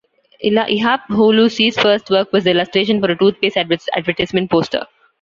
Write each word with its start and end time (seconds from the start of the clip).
Ihap 0.43 1.05
Hulusi's 1.11 1.77
first 1.79 2.09
work 2.09 2.33
was 2.33 2.45
the 2.45 2.49
illustration 2.49 2.99
for 2.99 3.11
a 3.11 3.15
toothpaste 3.15 3.55
advertisement 3.93 4.49
poster. 4.49 4.87